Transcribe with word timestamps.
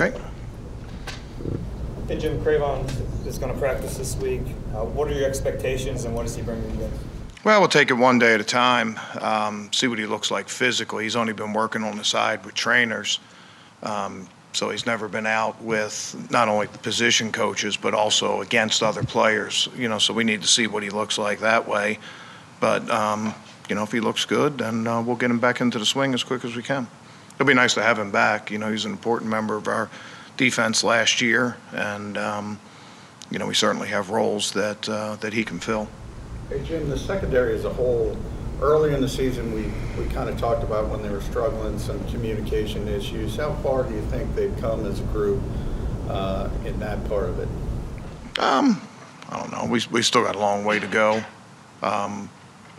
Okay. 0.00 0.18
Hey, 2.08 2.18
Jim 2.18 2.42
Cre'Von 2.42 2.86
is 3.26 3.38
going 3.38 3.52
to 3.52 3.58
practice 3.58 3.96
this 3.98 4.16
week. 4.16 4.40
Uh, 4.74 4.84
What 4.84 5.08
are 5.08 5.12
your 5.12 5.28
expectations 5.28 6.04
and 6.04 6.14
what 6.14 6.22
does 6.22 6.34
he 6.34 6.42
bring 6.42 6.62
to 6.62 6.68
you? 6.78 6.90
Well, 7.44 7.60
we'll 7.60 7.68
take 7.68 7.90
it 7.90 7.94
one 7.94 8.18
day 8.18 8.34
at 8.34 8.40
a 8.40 8.44
time, 8.44 8.98
um, 9.20 9.68
see 9.72 9.88
what 9.88 9.98
he 9.98 10.06
looks 10.06 10.30
like 10.30 10.48
physically. 10.48 11.04
He's 11.04 11.16
only 11.16 11.32
been 11.32 11.52
working 11.52 11.82
on 11.82 11.96
the 11.98 12.04
side 12.04 12.44
with 12.44 12.54
trainers, 12.54 13.18
um, 13.82 14.28
so 14.52 14.70
he's 14.70 14.86
never 14.86 15.08
been 15.08 15.26
out 15.26 15.60
with 15.60 16.14
not 16.30 16.48
only 16.48 16.68
the 16.68 16.78
position 16.78 17.32
coaches, 17.32 17.76
but 17.76 17.94
also 17.94 18.42
against 18.42 18.82
other 18.82 19.02
players, 19.02 19.68
you 19.76 19.88
know, 19.88 19.98
so 19.98 20.14
we 20.14 20.22
need 20.24 20.40
to 20.42 20.48
see 20.48 20.66
what 20.68 20.82
he 20.84 20.90
looks 20.90 21.18
like 21.18 21.40
that 21.40 21.66
way. 21.68 21.98
But, 22.60 22.88
um, 22.90 23.34
you 23.68 23.74
know, 23.74 23.82
if 23.82 23.90
he 23.90 23.98
looks 24.00 24.24
good, 24.24 24.58
then 24.58 24.86
uh, 24.86 25.02
we'll 25.02 25.16
get 25.16 25.30
him 25.30 25.40
back 25.40 25.60
into 25.60 25.78
the 25.80 25.86
swing 25.86 26.14
as 26.14 26.22
quick 26.22 26.44
as 26.44 26.54
we 26.54 26.62
can. 26.62 26.86
It'll 27.34 27.46
be 27.46 27.54
nice 27.54 27.74
to 27.74 27.82
have 27.82 27.98
him 27.98 28.10
back. 28.10 28.50
You 28.50 28.58
know, 28.58 28.70
he's 28.70 28.84
an 28.84 28.92
important 28.92 29.30
member 29.30 29.56
of 29.56 29.68
our 29.68 29.90
defense 30.36 30.84
last 30.84 31.20
year, 31.20 31.56
and, 31.72 32.16
um, 32.16 32.60
you 33.30 33.38
know, 33.38 33.46
we 33.46 33.54
certainly 33.54 33.88
have 33.88 34.10
roles 34.10 34.52
that, 34.52 34.88
uh, 34.88 35.16
that 35.16 35.32
he 35.32 35.44
can 35.44 35.58
fill. 35.58 35.88
Hey, 36.48 36.62
Jim, 36.64 36.88
the 36.88 36.98
secondary 36.98 37.54
as 37.54 37.64
a 37.64 37.72
whole, 37.72 38.16
early 38.60 38.94
in 38.94 39.00
the 39.00 39.08
season, 39.08 39.52
we, 39.52 39.62
we 40.00 40.08
kind 40.12 40.28
of 40.28 40.38
talked 40.38 40.62
about 40.62 40.88
when 40.88 41.02
they 41.02 41.10
were 41.10 41.20
struggling, 41.20 41.78
some 41.78 42.02
communication 42.10 42.86
issues. 42.88 43.36
How 43.36 43.54
far 43.56 43.82
do 43.82 43.94
you 43.94 44.02
think 44.02 44.34
they've 44.34 44.56
come 44.60 44.86
as 44.86 45.00
a 45.00 45.04
group 45.04 45.40
uh, 46.08 46.48
in 46.64 46.78
that 46.80 47.04
part 47.08 47.24
of 47.24 47.38
it? 47.38 47.48
Um, 48.38 48.80
I 49.30 49.38
don't 49.38 49.52
know. 49.52 49.66
We, 49.70 49.80
we 49.90 50.02
still 50.02 50.22
got 50.22 50.36
a 50.36 50.38
long 50.38 50.64
way 50.64 50.78
to 50.78 50.86
go. 50.86 51.22
Um, 51.82 52.30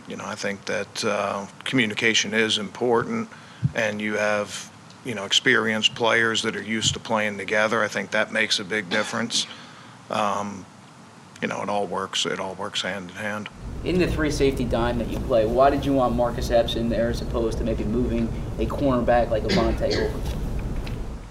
you 0.08 0.16
know, 0.16 0.24
I 0.24 0.34
think 0.34 0.64
that 0.66 1.04
uh, 1.04 1.46
communication 1.64 2.34
is 2.34 2.58
important, 2.58 3.28
and 3.74 4.00
you 4.00 4.14
have, 4.14 4.70
you 5.04 5.14
know, 5.14 5.24
experienced 5.24 5.94
players 5.94 6.42
that 6.42 6.56
are 6.56 6.62
used 6.62 6.94
to 6.94 7.00
playing 7.00 7.38
together. 7.38 7.82
I 7.82 7.88
think 7.88 8.10
that 8.12 8.32
makes 8.32 8.58
a 8.58 8.64
big 8.64 8.90
difference. 8.90 9.46
Um, 10.10 10.66
you 11.40 11.48
know, 11.48 11.62
it 11.62 11.68
all 11.68 11.86
works. 11.86 12.26
It 12.26 12.40
all 12.40 12.54
works 12.54 12.82
hand 12.82 13.10
in 13.10 13.16
hand. 13.16 13.48
In 13.84 13.98
the 13.98 14.06
three 14.06 14.30
safety 14.30 14.64
dime 14.64 14.98
that 14.98 15.08
you 15.08 15.18
play, 15.20 15.44
why 15.44 15.68
did 15.68 15.84
you 15.84 15.92
want 15.92 16.16
Marcus 16.16 16.50
Epps 16.50 16.74
in 16.74 16.88
there 16.88 17.10
as 17.10 17.20
opposed 17.20 17.58
to 17.58 17.64
maybe 17.64 17.84
moving 17.84 18.28
a 18.58 18.64
cornerback 18.64 19.30
like 19.30 19.42
Avonte 19.42 19.94
over? 19.94 20.40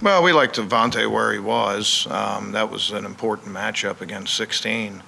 Well, 0.03 0.21
we 0.21 0.33
liked 0.33 0.57
Devontae 0.57 1.09
where 1.09 1.31
he 1.31 1.39
was. 1.39 2.07
Um, 2.11 2.51
that 2.51 2.69
was 2.69 2.91
an 2.91 3.05
important 3.05 3.47
matchup 3.47 4.01
against 4.01 4.35
16. 4.35 5.01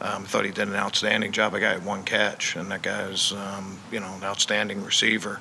Um, 0.00 0.24
thought 0.24 0.44
he 0.44 0.50
did 0.50 0.66
an 0.66 0.74
outstanding 0.74 1.30
job. 1.30 1.54
A 1.54 1.60
guy 1.60 1.74
had 1.74 1.84
one 1.84 2.02
catch, 2.02 2.56
and 2.56 2.68
that 2.72 2.82
guy's, 2.82 3.32
um, 3.32 3.78
you 3.92 4.00
know, 4.00 4.12
an 4.14 4.24
outstanding 4.24 4.82
receiver. 4.82 5.38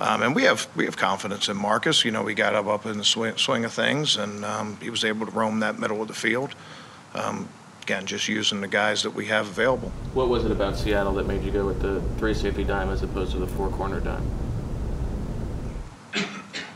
Um, 0.00 0.22
and 0.22 0.34
we 0.34 0.44
have 0.44 0.66
we 0.74 0.86
have 0.86 0.96
confidence 0.96 1.50
in 1.50 1.58
Marcus. 1.58 2.06
You 2.06 2.10
know, 2.10 2.22
we 2.22 2.32
got 2.32 2.54
him 2.54 2.68
up 2.68 2.86
in 2.86 2.96
the 2.96 3.04
swing, 3.04 3.36
swing 3.36 3.66
of 3.66 3.72
things, 3.72 4.16
and 4.16 4.44
um, 4.46 4.78
he 4.80 4.88
was 4.88 5.04
able 5.04 5.26
to 5.26 5.32
roam 5.32 5.60
that 5.60 5.78
middle 5.78 6.00
of 6.00 6.08
the 6.08 6.14
field. 6.14 6.54
Um, 7.14 7.48
again, 7.82 8.06
just 8.06 8.26
using 8.26 8.62
the 8.62 8.68
guys 8.68 9.02
that 9.02 9.10
we 9.10 9.26
have 9.26 9.46
available. 9.46 9.90
What 10.14 10.30
was 10.30 10.46
it 10.46 10.50
about 10.50 10.78
Seattle 10.78 11.12
that 11.14 11.26
made 11.26 11.44
you 11.44 11.50
go 11.50 11.66
with 11.66 11.82
the 11.82 12.00
three 12.18 12.32
safety 12.32 12.64
dime 12.64 12.88
as 12.88 13.02
opposed 13.02 13.32
to 13.32 13.38
the 13.38 13.46
four 13.46 13.68
corner 13.68 14.00
dime? 14.00 14.24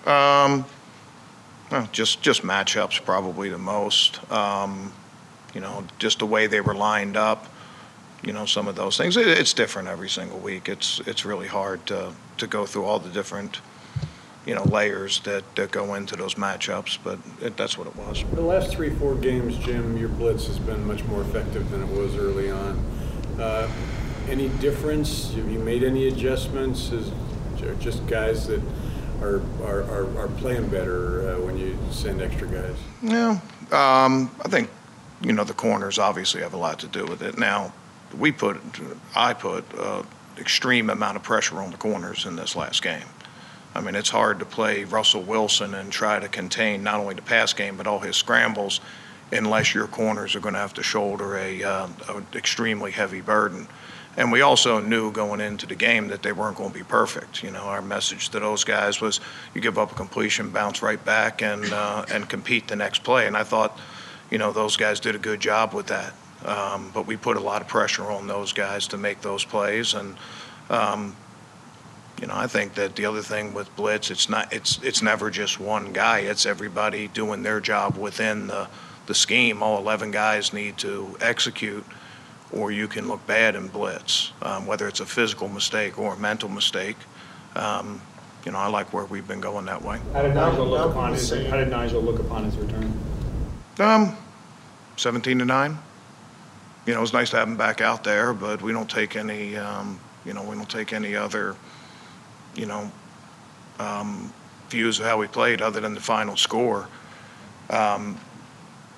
Um, 0.07 0.67
well, 1.71 1.89
just 1.93 2.21
just 2.21 2.43
matchups 2.43 3.03
probably 3.07 3.49
the 3.49 3.59
most. 3.59 4.21
Um, 4.31 4.93
you 5.55 5.63
know, 5.63 5.85
just 5.99 6.19
the 6.19 6.27
way 6.27 6.47
they 6.47 6.61
were 6.61 6.75
lined 6.75 7.17
up. 7.17 7.47
You 8.23 8.35
know, 8.35 8.45
some 8.45 8.69
of 8.69 8.77
those 8.77 8.99
things. 8.99 9.17
It, 9.17 9.27
it's 9.27 9.55
different 9.55 9.89
every 9.89 10.11
single 10.11 10.41
week. 10.41 10.69
It's 10.69 11.01
it's 11.07 11.25
really 11.25 11.47
hard 11.47 11.87
to 11.87 12.13
to 12.39 12.47
go 12.47 12.67
through 12.67 12.85
all 12.85 12.99
the 12.99 13.11
different 13.11 13.61
you 14.47 14.55
know 14.55 14.65
layers 14.65 15.21
that, 15.21 15.43
that 15.57 15.71
go 15.71 15.95
into 15.95 16.17
those 16.17 16.35
matchups. 16.35 16.99
But 17.03 17.19
it, 17.41 17.57
that's 17.57 17.79
what 17.79 17.87
it 17.87 17.97
was. 17.97 18.25
The 18.33 18.41
last 18.41 18.73
three, 18.73 18.91
four 18.91 19.15
games, 19.15 19.57
Jim, 19.59 19.97
your 19.97 20.09
blitz 20.09 20.47
has 20.47 20.59
been 20.59 20.87
much 20.87 21.05
more 21.05 21.23
effective 21.23 21.71
than 21.71 21.83
it 21.83 21.89
was 21.89 22.17
early 22.17 22.51
on. 22.51 22.85
Uh, 23.39 23.71
any 24.29 24.49
difference? 24.61 25.35
Have 25.35 25.51
you 25.51 25.59
made 25.59 25.83
any 25.83 26.09
adjustments? 26.09 26.91
Is 26.91 27.11
just 27.81 28.07
guys 28.07 28.47
that 28.47 28.61
are 29.23 29.41
are, 29.63 29.83
are, 29.85 30.19
are 30.19 30.29
playing 30.29 30.69
better 30.69 31.29
uh, 31.29 31.41
when 31.41 31.57
you 31.57 31.79
send 31.91 32.21
extra 32.21 32.47
guys? 32.47 32.77
Yeah, 33.03 33.41
um, 33.73 34.31
I 34.45 34.49
think 34.49 34.71
you 35.23 35.33
know 35.33 35.45
the 35.45 35.55
corners 35.55 35.99
obviously 35.99 36.43
have 36.43 36.55
a 36.55 36.59
lot 36.59 36.79
to 36.81 36.87
do 36.87 37.05
with 37.07 37.23
it. 37.23 37.39
Now, 37.39 37.73
we 38.19 38.33
put, 38.33 38.61
I 39.15 39.35
put, 39.35 39.65
uh, 39.79 40.03
extreme 40.39 40.91
amount 40.91 41.17
of 41.17 41.23
pressure 41.23 41.61
on 41.61 41.71
the 41.71 41.77
corners 41.77 42.27
in 42.27 42.37
this 42.37 42.57
last 42.57 42.83
game. 42.83 43.07
I 43.75 43.81
mean, 43.81 43.95
it's 43.95 44.11
hard 44.11 44.39
to 44.39 44.45
play 44.45 44.85
Russell 44.85 45.23
Wilson 45.23 45.75
and 45.75 45.91
try 45.91 46.21
to 46.21 46.29
contain 46.29 46.83
not 46.83 47.01
only 47.01 47.15
the 47.15 47.23
pass 47.23 47.53
game 47.53 47.77
but 47.77 47.87
all 47.87 47.99
his 47.99 48.17
scrambles, 48.17 48.81
unless 49.33 49.75
your 49.75 49.87
corners 49.87 50.37
are 50.37 50.41
going 50.41 50.55
to 50.55 50.61
have 50.61 50.75
to 50.75 50.83
shoulder 50.83 51.37
a, 51.37 51.63
uh, 51.63 51.89
a 52.09 52.37
extremely 52.37 52.93
heavy 52.93 53.21
burden. 53.21 53.67
And 54.17 54.31
we 54.31 54.43
also 54.43 54.81
knew 54.81 55.11
going 55.11 55.41
into 55.41 55.67
the 55.67 55.75
game 55.75 56.07
that 56.09 56.23
they 56.23 56.31
weren't 56.31 56.57
going 56.57 56.71
to 56.71 56.79
be 56.79 56.85
perfect. 56.85 57.43
You 57.43 57.51
know, 57.51 57.65
our 57.65 57.83
message 57.83 58.29
to 58.29 58.39
those 58.39 58.63
guys 58.63 59.01
was, 59.01 59.19
you 59.55 59.61
give 59.61 59.77
up 59.77 59.91
a 59.91 59.95
completion, 59.97 60.51
bounce 60.51 60.83
right 60.83 61.05
back, 61.05 61.43
and 61.43 61.65
uh, 61.73 62.05
and 62.13 62.29
compete 62.29 62.69
the 62.69 62.77
next 62.77 63.03
play. 63.03 63.27
And 63.27 63.37
I 63.37 63.43
thought, 63.43 63.77
you 64.31 64.39
know, 64.39 64.53
those 64.53 64.77
guys 64.77 65.01
did 65.01 65.17
a 65.17 65.19
good 65.19 65.41
job 65.41 65.75
with 65.75 65.89
that. 65.89 66.13
Um, 66.45 66.91
but 66.93 67.07
we 67.07 67.17
put 67.17 67.37
a 67.37 67.41
lot 67.41 67.63
of 67.63 67.69
pressure 67.69 68.11
on 68.11 68.27
those 68.27 68.53
guys 68.53 68.89
to 68.89 68.97
make 68.97 69.23
those 69.23 69.45
plays. 69.45 69.95
And 69.95 70.17
um, 70.71 71.17
you 72.21 72.27
know, 72.27 72.35
I 72.37 72.47
think 72.47 72.75
that 72.75 72.97
the 72.97 73.07
other 73.07 73.23
thing 73.23 73.55
with 73.55 73.75
blitz, 73.77 74.11
it's 74.11 74.29
not, 74.29 74.53
it's 74.53 74.79
it's 74.83 75.03
never 75.03 75.31
just 75.31 75.59
one 75.59 75.93
guy. 75.93 76.21
It's 76.21 76.47
everybody 76.47 77.09
doing 77.09 77.43
their 77.43 77.61
job 77.61 77.97
within 77.97 78.47
the 78.47 78.69
the 79.07 79.15
scheme. 79.15 79.63
All 79.63 79.79
11 79.79 80.11
guys 80.11 80.53
need 80.53 80.79
to 80.79 81.17
execute 81.21 81.85
or 82.55 82.71
you 82.71 82.87
can 82.87 83.09
look 83.09 83.27
bad 83.27 83.57
in 83.57 83.67
blitz, 83.69 84.33
um, 84.43 84.67
whether 84.67 84.87
it's 84.87 85.01
a 85.01 85.07
physical 85.07 85.49
mistake 85.49 85.99
or 85.99 86.15
a 86.15 86.19
mental 86.19 86.49
mistake. 86.49 86.97
Um, 87.57 88.01
you 88.45 88.53
know, 88.53 88.59
I 88.59 88.69
like 88.69 88.93
where 88.93 89.05
we've 89.05 89.27
been 89.27 89.41
going 89.41 89.65
that 89.67 89.83
way. 89.83 90.01
How 90.13 90.23
did 90.23 90.35
Nigel 90.35 90.67
look 90.67 90.91
upon 90.91 91.13
his, 91.13 91.31
how 91.31 91.57
did 91.57 91.69
Nigel 91.69 92.01
look 92.01 92.21
upon 92.21 92.45
his 92.45 92.57
return? 92.57 92.93
Um, 93.79 94.17
17 94.97 95.39
to 95.41 95.45
9. 95.45 95.79
You 96.87 96.95
know, 96.95 97.03
it's 97.03 97.13
nice 97.13 97.31
to 97.31 97.37
have 97.37 97.49
him 97.49 97.57
back 97.57 97.81
out 97.81 98.05
there, 98.05 98.35
but 98.35 98.61
we 98.61 98.73
don't 98.73 98.91
take 98.91 99.17
any, 99.17 99.57
um, 99.57 99.99
you 100.25 100.35
know, 100.35 100.43
we 100.43 100.55
don't 100.55 100.69
take 100.69 100.93
any 100.93 101.17
other, 101.17 101.57
you 102.55 102.67
know, 102.67 102.91
um, 103.79 104.33
views 104.69 105.01
of 105.01 105.07
how 105.07 105.19
we 105.19 105.27
played 105.27 105.63
other 105.63 105.81
than 105.81 105.95
the 105.95 106.01
final 106.01 106.37
score. 106.37 106.89
Um, 107.71 108.19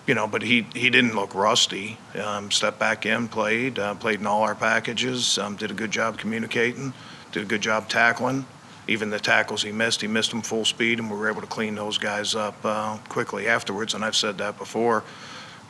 you 0.07 0.15
know, 0.15 0.27
but 0.27 0.43
he, 0.43 0.67
he 0.75 0.91
didn't 0.91 1.15
look 1.15 1.35
rusty. 1.35 1.99
Um, 2.15 2.51
stepped 2.51 2.79
back 2.79 3.07
in, 3.07 3.29
played, 3.29 3.79
uh, 3.79 3.95
played 3.95 4.21
in 4.21 4.27
all 4.27 4.43
our 4.43 4.55
packages, 4.55 5.39
um, 5.39 5.57
did 5.57 5.71
a 5.71 5.75
good 5.75 5.91
job 5.91 6.19
communicating, 6.19 6.93
did 7.33 7.43
a 7.43 7.47
good 7.47 7.61
job 7.61 7.89
tackling. 7.89 8.47
Even 8.89 9.11
the 9.11 9.19
tackles 9.19 9.63
he 9.63 9.73
missed, 9.73 10.01
he 10.01 10.07
missed 10.07 10.31
them 10.31 10.43
full 10.43 10.65
speed, 10.65 11.01
and 11.01 11.11
we 11.11 11.17
were 11.17 11.29
able 11.29 11.41
to 11.41 11.47
clean 11.49 11.75
those 11.75 11.99
guys 11.99 12.37
up 12.37 12.57
uh, 12.65 12.97
quickly 13.09 13.49
afterwards. 13.49 13.95
And 13.95 14.05
I've 14.05 14.15
said 14.15 14.39
that 14.39 14.59
before. 14.59 15.03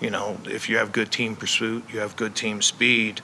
You 0.00 0.10
know, 0.10 0.38
if 0.44 0.68
you 0.68 0.76
have 0.76 0.92
good 0.92 1.10
team 1.10 1.36
pursuit, 1.36 1.84
you 1.92 2.00
have 2.00 2.16
good 2.16 2.34
team 2.34 2.60
speed. 2.60 3.22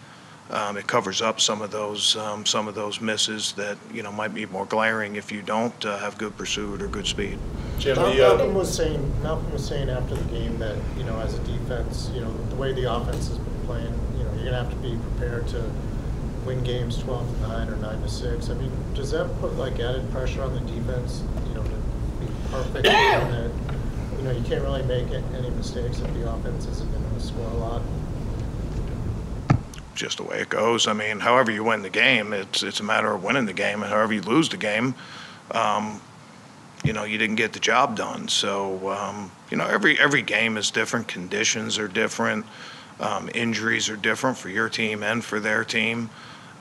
Um, 0.51 0.77
it 0.77 0.87
covers 0.87 1.23
up 1.23 1.41
some 1.41 1.63
of 1.63 1.71
those 1.71 2.17
um, 2.17 2.45
some 2.45 2.69
of 2.69 2.75
those 2.75 3.01
misses 3.01 3.53
that 3.53 3.79
you 3.93 4.03
know 4.03 4.13
might 4.13 4.35
be 4.35 4.45
more 4.47 4.67
glaring 4.67 5.17
if 5.17 5.33
you 5.33 5.41
don't 5.43 5.85
uh, 5.85 5.99
have 5.99 6.19
good 6.19 6.37
pursuit 6.37 6.83
or 6.83 6.89
good 6.89 7.07
speed. 7.07 7.39
Jim, 7.79 7.97
Mal- 7.97 8.15
the, 8.15 8.27
uh, 8.27 8.37
Malcolm 8.37 8.55
was 8.55 8.75
saying, 8.75 9.23
Malcolm 9.23 9.51
was 9.53 9.67
saying 9.67 9.89
after 9.89 10.15
the 10.15 10.25
game 10.31 10.59
that, 10.59 10.77
you 10.97 11.05
know, 11.05 11.19
as 11.21 11.35
a 11.35 11.39
defense, 11.41 12.11
you 12.15 12.21
know, 12.21 12.33
the 12.49 12.55
way 12.57 12.73
the 12.73 12.93
offense 12.93 13.29
has 13.29 13.39
been 13.39 13.61
playing, 13.67 13.95
you 14.17 14.25
know, 14.25 14.33
you're 14.35 14.45
gonna 14.45 14.63
have 14.63 14.71
to 14.71 14.77
be 14.77 14.97
prepared 14.97 15.49
to 15.49 15.65
win 16.45 16.63
games 16.65 16.99
twelve 16.99 17.27
to 17.35 17.49
nine 17.49 17.69
or 17.69 17.77
nine 17.77 18.01
to 18.03 18.09
six. 18.09 18.51
I 18.51 18.55
mean, 18.55 18.71
does 18.95 19.11
that 19.13 19.29
put 19.41 19.55
like 19.55 19.81
added 19.81 20.11
pressure 20.11 20.43
on 20.43 20.53
the 20.55 20.61
defense, 20.61 21.23
you 21.49 21.55
know, 21.55 21.63
to 21.63 21.71
be 22.21 22.27
perfect? 22.51 22.87
and 22.87 23.33
that, 23.33 23.51
You 24.23 24.29
know, 24.29 24.35
you 24.35 24.45
can't 24.45 24.63
really 24.63 24.85
make 24.85 25.11
a- 25.11 25.37
any 25.37 25.51
mistakes 25.51 25.99
if 25.99 26.15
the 26.15 26.33
offense 26.33 26.67
isn't 26.67 26.93
gonna 26.93 27.21
score 27.21 27.45
a 27.45 27.55
lot. 27.55 27.83
just 29.95 30.17
the 30.17 30.23
way 30.23 30.41
it 30.41 30.49
goes. 30.49 30.87
I 30.87 30.95
mean, 30.95 31.21
however 31.21 31.51
you 31.51 31.65
win 31.65 31.83
the 31.83 31.91
game, 31.91 32.33
it's 32.33 32.63
it's 32.63 32.81
a 32.81 32.83
matter 32.83 33.13
of 33.13 33.23
winning 33.23 33.47
the 33.47 33.53
game, 33.53 33.83
and 33.83 33.93
however 33.93 34.15
you 34.15 34.23
lose 34.23 34.49
the 34.49 34.57
game, 34.57 34.95
um, 35.51 36.01
you 36.83 36.93
know, 36.93 37.05
you 37.05 37.19
didn't 37.19 37.37
get 37.37 37.53
the 37.53 37.61
job 37.61 37.97
done. 37.97 38.29
So 38.29 38.91
um, 38.91 39.33
you 39.51 39.57
know, 39.57 39.67
every 39.67 39.99
every 39.99 40.23
game 40.23 40.57
is 40.57 40.71
different. 40.71 41.09
Conditions 41.09 41.79
are 41.79 41.89
different. 41.89 42.47
Um, 43.01 43.29
injuries 43.35 43.89
are 43.91 43.97
different 43.97 44.39
for 44.39 44.49
your 44.49 44.69
team 44.69 45.03
and 45.03 45.25
for 45.25 45.41
their 45.41 45.65
team. 45.65 46.11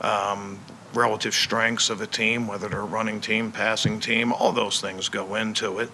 Um, 0.00 0.58
relative 0.94 1.32
strengths 1.32 1.90
of 1.90 2.00
a 2.00 2.06
team, 2.08 2.48
whether 2.48 2.68
they're 2.68 2.84
running 2.84 3.20
team, 3.20 3.52
passing 3.52 4.00
team, 4.00 4.32
all 4.32 4.52
those 4.52 4.80
things 4.80 5.08
go 5.08 5.36
into 5.36 5.78
it. 5.78 5.90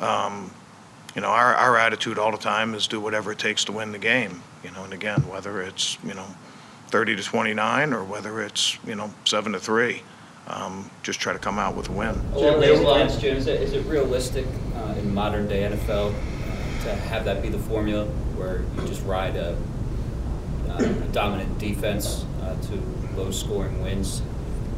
Um, 0.00 0.50
you 1.14 1.20
know, 1.20 1.28
our, 1.28 1.54
our 1.54 1.76
attitude 1.76 2.18
all 2.18 2.32
the 2.32 2.38
time 2.38 2.74
is 2.74 2.86
do 2.86 3.00
whatever 3.00 3.32
it 3.32 3.38
takes 3.38 3.64
to 3.66 3.72
win 3.72 3.92
the 3.92 3.98
game. 3.98 4.42
You 4.62 4.70
know, 4.72 4.84
and 4.84 4.92
again, 4.92 5.26
whether 5.28 5.62
it's 5.62 5.98
you 6.04 6.14
know 6.14 6.26
30 6.88 7.16
to 7.16 7.22
29 7.22 7.92
or 7.92 8.04
whether 8.04 8.42
it's 8.42 8.78
you 8.86 8.94
know 8.94 9.12
7 9.24 9.52
to 9.52 9.60
3 9.60 10.02
um, 10.46 10.90
just 11.02 11.20
try 11.20 11.32
to 11.32 11.38
come 11.38 11.58
out 11.58 11.74
with 11.74 11.88
a 11.88 11.92
win. 11.92 12.20
Along 12.34 12.60
those 12.60 12.80
lines, 12.80 13.16
Jim, 13.16 13.36
is 13.36 13.46
it, 13.46 13.62
is 13.62 13.72
it 13.72 13.84
realistic 13.86 14.46
uh, 14.76 14.94
in 14.98 15.14
modern 15.14 15.48
day 15.48 15.62
NFL 15.62 16.12
uh, 16.12 16.84
to 16.84 16.94
have 16.94 17.24
that 17.24 17.42
be 17.42 17.48
the 17.48 17.58
formula 17.58 18.04
where 18.36 18.62
you 18.76 18.86
just 18.86 19.04
ride 19.04 19.36
a, 19.36 19.56
uh, 20.68 20.76
a 20.78 21.08
dominant 21.12 21.58
defense 21.58 22.26
uh, 22.42 22.60
to 22.62 22.82
low 23.16 23.30
scoring 23.30 23.82
wins 23.82 24.20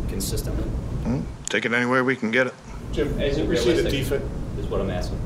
consistently? 0.09 0.65
Hmm? 0.65 1.23
Take 1.49 1.65
it 1.65 1.73
anywhere 1.73 2.05
we 2.05 2.17
can 2.17 2.31
get 2.31 2.47
it. 2.47 2.55
Jim, 2.93 3.21
Is 3.21 3.39
it 3.39 3.49
we 3.49 3.57
the 3.57 3.63
realistic? 3.63 3.91
defense, 3.91 4.25
Is 4.59 4.67
what 4.67 4.81
I'm 4.81 4.91
asking. 4.91 5.19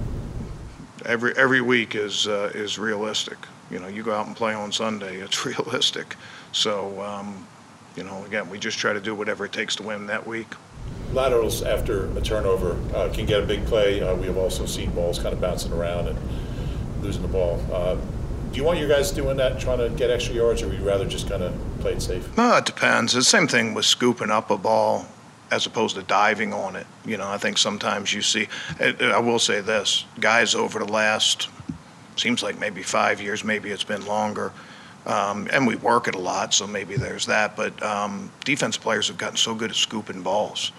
Every, 1.05 1.37
every 1.37 1.61
week 1.61 1.94
is, 1.94 2.26
uh, 2.26 2.50
is 2.55 2.79
realistic. 2.79 3.38
You 3.70 3.79
know, 3.79 3.88
you 3.88 4.02
go 4.02 4.12
out 4.12 4.26
and 4.26 4.37
play 4.37 4.52
on 4.55 4.73
Sunday, 4.73 5.17
it's 5.17 5.44
realistic. 5.50 6.17
So, 6.52 7.00
um, 7.00 7.47
you 7.97 8.05
know, 8.05 8.25
again, 8.25 8.49
we 8.50 8.58
just 8.58 8.79
try 8.79 8.93
to 8.93 9.00
do 9.00 9.14
whatever 9.14 9.44
it 9.44 9.52
takes 9.52 9.76
to 9.76 9.82
win 9.82 10.06
that 10.06 10.26
week. 10.26 10.49
laterals 11.12 11.62
after 11.62 12.06
a 12.17 12.20
turnover 12.20 12.76
uh, 12.94 13.08
can 13.12 13.26
get 13.26 13.43
a 13.43 13.47
big 13.47 13.64
play. 13.67 14.00
Uh, 14.00 14.14
We 14.14 14.26
have 14.26 14.37
also 14.37 14.67
seen 14.67 14.91
balls 14.91 15.19
kind 15.19 15.32
of 15.32 15.41
bouncing 15.41 15.73
around 15.73 16.08
and 16.08 16.19
losing 17.03 17.23
the 17.23 17.29
ball. 17.29 17.61
Uh, 17.73 17.96
Do 18.53 18.56
you 18.58 18.64
want 18.64 18.79
your 18.79 18.88
guys 18.88 19.11
doing 19.12 19.37
that, 19.38 19.61
trying 19.61 19.79
to 19.79 19.88
get 19.91 20.11
extra 20.11 20.35
yards, 20.35 20.62
or 20.62 20.69
would 20.69 20.79
you 20.79 20.85
rather 20.85 21.06
just 21.06 21.29
kind 21.29 21.43
of 21.43 21.53
play 21.81 21.93
it 21.93 22.03
safe? 22.03 22.37
No, 22.37 22.56
it 22.56 22.64
depends. 22.67 23.14
It's 23.14 23.26
the 23.31 23.31
same 23.38 23.46
thing 23.49 23.75
with 23.75 23.85
scooping 23.87 24.31
up 24.31 24.50
a 24.50 24.56
ball 24.58 25.06
as 25.50 25.67
opposed 25.67 25.97
to 25.97 26.02
diving 26.02 26.52
on 26.52 26.76
it. 26.76 26.87
You 27.05 27.17
know, 27.17 27.29
I 27.29 27.38
think 27.38 27.58
sometimes 27.58 28.12
you 28.12 28.23
see, 28.23 28.49
I 28.79 29.19
will 29.19 29.38
say 29.38 29.61
this, 29.61 30.05
guys 30.20 30.55
over 30.55 30.79
the 30.79 30.93
last, 30.93 31.49
seems 32.17 32.43
like 32.43 32.58
maybe 32.58 32.82
five 32.82 33.20
years, 33.20 33.44
maybe 33.44 33.70
it's 33.70 33.85
been 33.85 34.05
longer, 34.06 34.52
um, 35.06 35.49
and 35.52 35.67
we 35.67 35.76
work 35.76 36.08
it 36.08 36.14
a 36.14 36.19
lot, 36.19 36.55
so 36.55 36.67
maybe 36.67 36.97
there's 36.97 37.26
that, 37.26 37.56
but 37.56 37.82
um, 37.82 38.31
defense 38.44 38.76
players 38.76 39.08
have 39.08 39.19
gotten 39.19 39.37
so 39.37 39.55
good 39.55 39.70
at 39.70 39.76
scooping 39.76 40.23
balls. 40.23 40.73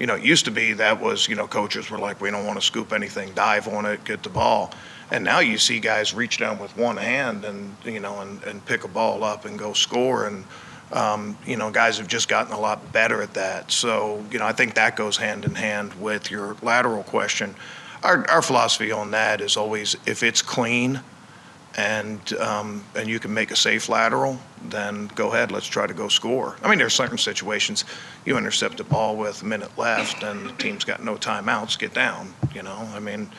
You 0.00 0.06
know, 0.06 0.14
it 0.14 0.24
used 0.24 0.44
to 0.46 0.50
be 0.50 0.74
that 0.74 1.00
was, 1.00 1.28
you 1.28 1.36
know, 1.36 1.46
coaches 1.46 1.90
were 1.90 1.98
like, 1.98 2.20
we 2.20 2.30
don't 2.30 2.46
want 2.46 2.58
to 2.58 2.64
scoop 2.64 2.92
anything, 2.92 3.32
dive 3.34 3.68
on 3.68 3.86
it, 3.86 4.04
get 4.04 4.22
the 4.22 4.28
ball. 4.28 4.72
And 5.10 5.24
now 5.24 5.38
you 5.38 5.56
see 5.56 5.78
guys 5.78 6.12
reach 6.12 6.38
down 6.38 6.58
with 6.58 6.76
one 6.76 6.96
hand 6.96 7.44
and, 7.44 7.76
you 7.84 8.00
know, 8.00 8.20
and, 8.20 8.42
and 8.42 8.64
pick 8.66 8.84
a 8.84 8.88
ball 8.88 9.24
up 9.24 9.44
and 9.44 9.58
go 9.58 9.72
score. 9.72 10.26
And, 10.26 10.44
um, 10.92 11.36
you 11.46 11.56
know, 11.56 11.70
guys 11.70 11.98
have 11.98 12.08
just 12.08 12.28
gotten 12.28 12.52
a 12.52 12.60
lot 12.60 12.92
better 12.92 13.22
at 13.22 13.34
that. 13.34 13.72
So, 13.72 14.24
you 14.30 14.38
know, 14.38 14.46
I 14.46 14.52
think 14.52 14.74
that 14.74 14.96
goes 14.96 15.16
hand 15.16 15.44
in 15.44 15.54
hand 15.54 15.94
with 15.94 16.30
your 16.30 16.56
lateral 16.62 17.02
question. 17.02 17.54
Our, 18.02 18.28
our 18.30 18.42
philosophy 18.42 18.92
on 18.92 19.10
that 19.10 19.40
is 19.40 19.56
always 19.56 19.96
if 20.06 20.22
it's 20.22 20.42
clean 20.42 21.00
and, 21.76 22.32
um, 22.34 22.84
and 22.94 23.08
you 23.08 23.18
can 23.18 23.34
make 23.34 23.50
a 23.50 23.56
safe 23.56 23.88
lateral, 23.88 24.38
then 24.68 25.08
go 25.14 25.32
ahead, 25.32 25.50
let's 25.50 25.66
try 25.66 25.86
to 25.86 25.92
go 25.94 26.08
score. 26.08 26.56
I 26.62 26.68
mean, 26.68 26.78
there 26.78 26.86
are 26.86 26.90
certain 26.90 27.18
situations, 27.18 27.84
you 28.24 28.38
intercept 28.38 28.80
a 28.80 28.84
ball 28.84 29.16
with 29.16 29.42
a 29.42 29.44
minute 29.44 29.76
left 29.76 30.22
and 30.22 30.46
the 30.46 30.52
team's 30.52 30.84
got 30.84 31.02
no 31.02 31.16
timeouts, 31.16 31.78
get 31.78 31.92
down, 31.92 32.32
you 32.54 32.62
know? 32.62 32.88
I 32.94 33.00
mean, 33.00 33.30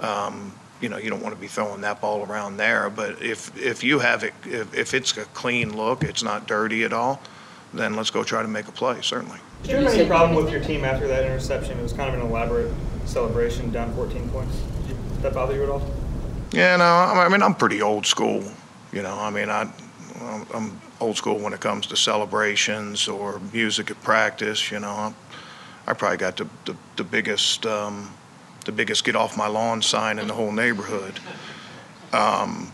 um, 0.00 0.52
you 0.80 0.88
know, 0.88 0.96
you 0.96 1.10
don't 1.10 1.22
want 1.22 1.34
to 1.34 1.40
be 1.40 1.46
throwing 1.48 1.80
that 1.82 2.00
ball 2.00 2.24
around 2.24 2.56
there, 2.56 2.88
but 2.90 3.20
if, 3.22 3.56
if 3.56 3.82
you 3.82 3.98
have 3.98 4.22
it, 4.24 4.32
if, 4.44 4.72
if 4.74 4.94
it's 4.94 5.16
a 5.16 5.24
clean 5.26 5.76
look, 5.76 6.04
it's 6.04 6.22
not 6.22 6.46
dirty 6.46 6.84
at 6.84 6.92
all, 6.92 7.20
then 7.74 7.94
let's 7.96 8.10
go 8.10 8.22
try 8.22 8.42
to 8.42 8.48
make 8.48 8.68
a 8.68 8.72
play, 8.72 9.00
certainly. 9.02 9.38
Did 9.62 9.70
you 9.72 9.76
have 9.78 9.94
any 9.94 10.06
problem 10.06 10.36
with 10.42 10.52
your 10.52 10.62
team 10.62 10.84
after 10.84 11.08
that 11.08 11.24
interception? 11.24 11.78
It 11.78 11.82
was 11.82 11.92
kind 11.92 12.14
of 12.14 12.20
an 12.20 12.26
elaborate 12.30 12.72
celebration, 13.06 13.70
down 13.72 13.92
14 13.94 14.28
points. 14.30 14.56
Did 14.86 14.96
that 15.22 15.34
bother 15.34 15.54
you 15.54 15.64
at 15.64 15.68
all? 15.68 15.82
Yeah, 16.52 16.76
no, 16.76 16.84
I 16.84 17.24
I 17.26 17.28
mean, 17.28 17.42
I'm 17.42 17.54
pretty 17.54 17.82
old 17.82 18.06
school, 18.06 18.42
you 18.92 19.02
know, 19.02 19.18
I 19.18 19.30
mean, 19.30 19.50
I, 19.50 19.62
I'm- 20.22 20.46
I'm 20.54 20.80
old 21.00 21.16
school 21.16 21.38
when 21.38 21.52
it 21.52 21.60
comes 21.60 21.86
to 21.88 21.96
celebrations 21.96 23.06
or 23.08 23.40
music 23.52 23.90
at 23.90 24.02
practice, 24.02 24.70
you 24.70 24.80
know. 24.80 24.90
I'm- 24.90 25.16
I 25.86 25.94
probably 25.94 26.18
got 26.18 26.36
the, 26.36 26.46
the, 26.66 26.76
the 26.96 27.04
biggest, 27.04 27.64
um, 27.64 28.10
the 28.68 28.72
biggest 28.72 29.02
get 29.02 29.16
off 29.16 29.34
my 29.34 29.46
lawn 29.46 29.80
sign 29.80 30.18
in 30.18 30.28
the 30.28 30.34
whole 30.34 30.52
neighborhood. 30.52 31.18
Um, 32.12 32.70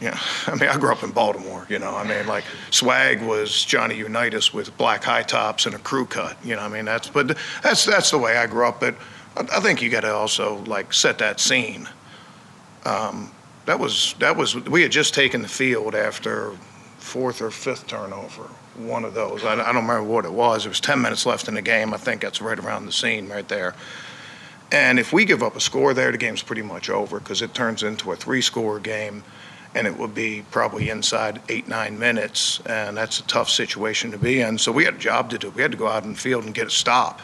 yeah, 0.00 0.16
I 0.46 0.54
mean, 0.54 0.68
I 0.68 0.78
grew 0.78 0.92
up 0.92 1.02
in 1.02 1.10
Baltimore, 1.10 1.66
you 1.68 1.80
know, 1.80 1.96
I 1.96 2.06
mean, 2.06 2.24
like, 2.28 2.44
swag 2.70 3.20
was 3.20 3.64
Johnny 3.64 3.96
Unitas 3.96 4.54
with 4.54 4.76
black 4.78 5.02
high 5.02 5.24
tops 5.24 5.66
and 5.66 5.74
a 5.74 5.78
crew 5.78 6.06
cut, 6.06 6.36
you 6.44 6.54
know, 6.54 6.62
I 6.62 6.68
mean, 6.68 6.84
that's, 6.84 7.08
but 7.08 7.36
that's, 7.64 7.84
that's 7.84 8.12
the 8.12 8.18
way 8.18 8.36
I 8.36 8.46
grew 8.46 8.64
up, 8.64 8.78
but 8.78 8.94
I, 9.36 9.58
think 9.58 9.82
you 9.82 9.90
gotta 9.90 10.14
also, 10.14 10.58
like, 10.66 10.92
set 10.92 11.18
that 11.18 11.40
scene. 11.40 11.88
Um, 12.84 13.32
that 13.64 13.80
was, 13.80 14.14
that 14.20 14.36
was, 14.36 14.54
we 14.54 14.82
had 14.82 14.92
just 14.92 15.14
taken 15.14 15.42
the 15.42 15.48
field 15.48 15.96
after 15.96 16.52
fourth 16.98 17.42
or 17.42 17.50
fifth 17.50 17.88
turnover, 17.88 18.44
one 18.76 19.04
of 19.04 19.14
those. 19.14 19.42
I, 19.42 19.54
I 19.54 19.72
don't 19.72 19.84
remember 19.86 20.04
what 20.04 20.24
it 20.24 20.32
was. 20.32 20.64
It 20.64 20.68
was 20.68 20.78
10 20.78 21.02
minutes 21.02 21.26
left 21.26 21.48
in 21.48 21.54
the 21.54 21.62
game. 21.62 21.92
I 21.92 21.96
think 21.96 22.20
that's 22.20 22.40
right 22.40 22.58
around 22.58 22.86
the 22.86 22.92
scene 22.92 23.28
right 23.28 23.48
there. 23.48 23.74
And 24.72 24.98
if 24.98 25.12
we 25.12 25.24
give 25.24 25.42
up 25.42 25.54
a 25.54 25.60
score 25.60 25.94
there, 25.94 26.10
the 26.10 26.18
game's 26.18 26.42
pretty 26.42 26.62
much 26.62 26.90
over 26.90 27.20
because 27.20 27.40
it 27.40 27.54
turns 27.54 27.82
into 27.82 28.10
a 28.10 28.16
three-score 28.16 28.80
game, 28.80 29.22
and 29.74 29.86
it 29.86 29.96
would 29.96 30.14
be 30.14 30.44
probably 30.50 30.90
inside 30.90 31.40
eight, 31.48 31.68
nine 31.68 31.98
minutes, 31.98 32.60
and 32.66 32.96
that's 32.96 33.20
a 33.20 33.22
tough 33.24 33.48
situation 33.48 34.10
to 34.10 34.18
be 34.18 34.40
in. 34.40 34.58
So 34.58 34.72
we 34.72 34.84
had 34.84 34.94
a 34.94 34.98
job 34.98 35.30
to 35.30 35.38
do. 35.38 35.50
We 35.50 35.62
had 35.62 35.70
to 35.70 35.78
go 35.78 35.86
out 35.86 36.02
in 36.02 36.14
the 36.14 36.18
field 36.18 36.44
and 36.44 36.54
get 36.54 36.66
a 36.66 36.70
stop. 36.70 37.20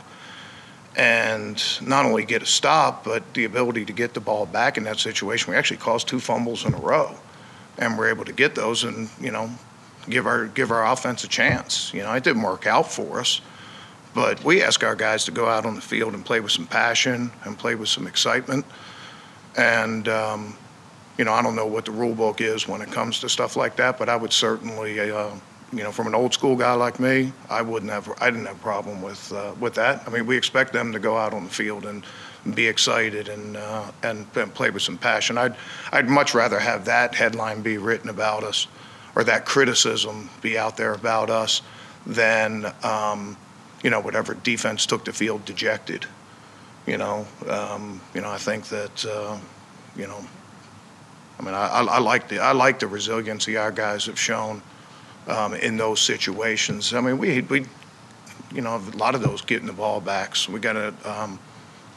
And 0.94 1.61
not 1.81 2.05
only 2.05 2.25
get 2.25 2.43
a 2.43 2.47
stop, 2.47 3.03
but 3.03 3.23
the 3.35 3.45
ability 3.45 3.87
to 3.87 3.93
get 3.93 4.15
the 4.15 4.21
ball 4.21 4.47
back 4.47 4.77
in 4.77 4.85
that 4.85 4.99
situation. 4.99 5.50
We 5.50 5.56
actually 5.56 5.79
caused 5.79 6.06
two 6.06 6.21
fumbles 6.21 6.65
in 6.65 6.75
a 6.75 6.79
row, 6.79 7.17
and 7.79 7.99
we're 7.99 8.11
able 8.11 8.27
to 8.27 8.33
get 8.33 8.55
those 8.55 8.85
and, 8.85 9.09
you 9.21 9.31
know, 9.31 9.50
give 10.09 10.27
our, 10.27 10.47
give 10.47 10.71
our 10.71 10.87
offense 10.93 11.25
a 11.25 11.29
chance. 11.29 11.93
You 11.95 12.03
know, 12.03 12.12
it 12.12 12.23
didn't 12.23 12.43
work 12.43 12.67
out 12.67 12.93
for 12.93 13.21
us. 13.21 13.41
But 14.14 14.44
we 14.44 14.62
ask 14.62 14.85
our 14.85 14.94
guys 14.94 15.25
to 15.25 15.31
go 15.31 15.47
out 15.49 15.64
on 15.64 15.75
the 15.75 15.81
field 15.81 16.14
and 16.14 16.25
play 16.25 16.41
with 16.41 16.53
some 16.53 16.67
passion 16.67 17.31
and 17.44 17.59
play 17.59 17.75
with 17.75 17.88
some 17.88 18.06
excitement. 18.06 18.67
And, 19.56 20.06
um, 20.09 20.56
you 21.19 21.25
know, 21.25 21.32
I 21.32 21.43
don't 21.43 21.56
know 21.56 21.67
what 21.67 21.85
the 21.85 21.93
rule 21.93 22.14
book 22.14 22.41
is 22.41 22.69
when 22.69 22.82
it 22.82 22.91
comes 22.91 23.20
to 23.20 23.29
stuff 23.29 23.56
like 23.56 23.76
that, 23.76 23.99
but 23.99 24.09
I 24.09 24.17
would 24.17 24.32
certainly, 24.32 24.99
uh, 25.00 25.31
you 25.73 25.82
know, 25.82 25.93
from 25.93 26.06
an 26.06 26.14
old 26.14 26.35
school 26.35 26.56
guy 26.56 26.75
like 26.75 27.00
me, 27.00 27.32
I 27.49 27.62
wouldn't 27.62 27.91
have, 27.91 28.12
I 28.20 28.31
didn't 28.31 28.47
have 28.47 28.56
a 28.56 28.61
problem 28.62 29.00
with, 29.00 29.32
uh, 29.32 29.55
with 29.59 29.75
that. 29.75 30.03
I 30.06 30.11
mean, 30.11 30.26
we 30.26 30.37
expect 30.37 30.73
them 30.75 30.93
to 30.93 30.99
go 30.99 31.17
out 31.17 31.32
on 31.32 31.44
the 31.44 31.50
field 31.50 31.87
and 31.87 32.05
be 32.55 32.67
excited 32.67 33.29
and, 33.29 33.56
uh, 33.56 33.91
and, 34.03 34.26
and 34.35 34.53
play 34.53 34.69
with 34.70 34.82
some 34.82 34.99
passion. 34.99 35.38
I'd, 35.38 35.56
I'd 35.91 36.09
much 36.09 36.35
rather 36.35 36.59
have 36.59 36.85
that 36.85 37.14
headline 37.14 37.62
be 37.62 37.79
written 37.79 38.11
about 38.11 38.44
us 38.44 38.67
or 39.14 39.25
that 39.25 39.47
criticism 39.47 40.29
be 40.43 40.59
out 40.59 40.76
there 40.76 40.93
about 40.93 41.31
us 41.31 41.62
than, 42.06 42.67
um, 42.82 43.37
you 43.82 43.90
know, 43.90 44.00
whatever 44.00 44.34
defense 44.34 44.87
took 44.87 45.05
the 45.05 45.12
field 45.12 45.44
dejected. 45.44 46.06
You 46.87 46.99
know, 46.99 47.26
um, 47.49 48.00
you 48.14 48.20
know, 48.20 48.31
I 48.31 48.38
think 48.38 48.67
that, 48.67 49.05
uh, 49.06 49.38
you 49.96 50.06
know, 50.06 50.25
I 51.38 51.42
mean, 51.42 51.54
I, 51.54 51.66
I 51.68 51.83
I 51.83 51.99
like 52.00 52.28
the, 52.28 52.40
I 52.40 52.52
like 52.52 52.78
the 52.78 52.87
resiliency 52.87 53.57
our 53.57 53.71
guys 53.73 54.07
have 54.07 54.18
shown 54.18 54.62
um, 55.28 55.54
in 55.54 55.76
those 55.76 56.00
situations. 56.00 56.92
I 56.92 57.00
mean, 57.00 57.18
we, 57.18 57.40
we, 57.42 57.66
you 58.52 58.61
know, 58.62 58.76
a 58.76 58.97
lot 58.97 59.14
of 59.14 59.23
those 59.23 59.42
getting 59.42 59.66
the 59.66 59.73
ball 59.73 60.00
backs. 60.00 60.49
We 60.49 60.61
got 60.61 60.75
to. 60.75 60.95
um, 61.04 61.38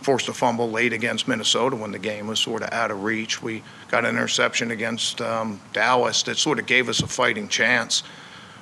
forced 0.01 0.29
a 0.29 0.33
fumble 0.33 0.69
late 0.69 0.93
against 0.93 1.27
Minnesota 1.27 1.75
when 1.75 1.91
the 1.91 1.98
game 1.98 2.27
was 2.27 2.39
sort 2.39 2.62
of 2.62 2.71
out 2.71 2.91
of 2.91 3.03
reach. 3.03 3.41
We 3.41 3.63
got 3.89 4.05
an 4.05 4.12
interception 4.12 4.69
against 4.69 5.19
um, 5.19 5.60
Dallas 5.74 6.21
that 6.24 6.38
sort 6.38 6.60
of 6.60 6.67
gave 6.67 6.89
us 6.89 7.01
a 7.01 7.07
fighting 7.07 7.48
chance. 7.48 8.03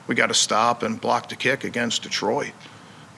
We 0.07 0.15
got 0.15 0.27
to 0.27 0.33
stop 0.33 0.83
and 0.83 1.01
block 1.01 1.27
the 1.27 1.36
kick 1.36 1.65
against 1.65 2.03
Detroit. 2.03 2.53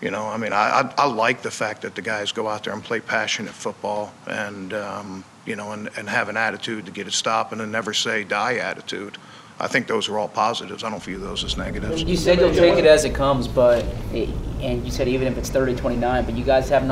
You 0.02 0.12
know, 0.12 0.26
I 0.26 0.38
mean, 0.38 0.52
I, 0.54 0.82
I, 0.82 0.94
I 0.98 1.08
like 1.08 1.42
the 1.42 1.52
fact 1.52 1.82
that 1.84 1.96
the 1.96 2.02
guys 2.02 2.32
go 2.32 2.48
out 2.48 2.66
there 2.66 2.74
and 2.74 2.84
play 2.84 3.00
passionate 3.00 3.54
football 3.54 4.14
and, 4.28 4.74
um, 4.74 5.24
you 5.46 5.56
know, 5.56 5.72
and, 5.72 5.90
and 5.98 6.10
have 6.10 6.28
an 6.28 6.38
attitude 6.38 6.86
to 6.86 6.92
get 6.92 7.08
it 7.08 7.14
stopped 7.14 7.54
and 7.54 7.62
a 7.62 7.66
never 7.66 7.94
say 7.94 8.24
die 8.24 8.56
attitude. 8.56 9.18
I 9.58 9.68
think 9.68 9.88
those 9.88 10.10
are 10.10 10.20
all 10.20 10.28
positives. 10.28 10.84
I 10.84 10.90
don't 10.90 11.02
view 11.02 11.18
those 11.18 11.46
as 11.46 11.56
negatives. 11.56 12.04
You 12.04 12.18
said 12.18 12.40
you'll 12.40 12.54
take 12.54 12.78
it 12.78 12.86
as 12.86 13.06
it 13.06 13.16
comes, 13.16 13.48
but, 13.48 13.86
and 14.14 14.86
you 14.86 14.92
said 14.92 15.08
even 15.08 15.28
if 15.30 15.38
it's 15.38 15.50
30-29, 15.50 16.26
but 16.26 16.36
you 16.36 16.44
guys 16.44 16.68
haven't 16.68 16.92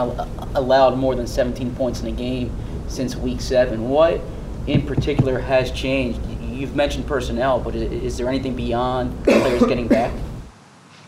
allowed 0.55 0.98
more 0.98 1.13
than 1.13 1.27
17 1.27 1.75
points 1.75 2.01
in 2.01 2.07
a 2.07 2.12
game 2.12 2.55
since 2.88 3.17
week 3.17 3.41
seven. 3.41 3.89
What 3.89 4.22
in 4.65 4.86
particular 4.86 5.39
has 5.39 5.72
changed? 5.72 6.22
You've 6.41 6.75
mentioned 6.75 7.05
personnel, 7.05 7.60
but 7.60 7.75
is 7.75 8.17
there 8.17 8.29
anything 8.29 8.55
beyond 8.55 9.25
players 9.25 9.65
getting 9.65 9.89
back? 9.89 10.13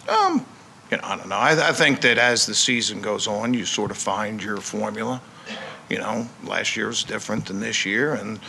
Um, 0.10 0.46
you 0.92 0.98
know, 0.98 1.04
I 1.04 1.18
don't 1.18 1.30
know. 1.30 1.36
I, 1.36 1.70
I 1.70 1.72
think 1.74 2.02
that 2.02 2.18
as 2.18 2.46
the 2.46 2.54
season 2.56 3.02
goes 3.02 3.28
on, 3.28 3.54
you 3.54 3.66
sort 3.66 3.92
of 3.92 3.98
find 3.98 4.42
your 4.44 4.58
formula. 4.58 5.22
You 5.90 6.00
know, 6.00 6.28
last 6.44 6.76
year 6.76 6.88
was 6.88 7.04
different 7.04 7.46
than 7.46 7.60
this 7.60 7.86
year, 7.86 8.14
and 8.16 8.40